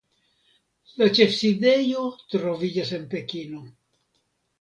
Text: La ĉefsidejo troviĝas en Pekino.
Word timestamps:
La 1.01 1.07
ĉefsidejo 1.17 2.05
troviĝas 2.37 2.95
en 2.99 3.05
Pekino. 3.13 3.61